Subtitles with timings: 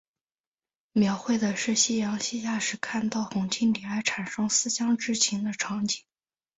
[0.93, 6.01] 描绘的是夕阳西下时看到红蜻蜓而产生思乡之情的场景。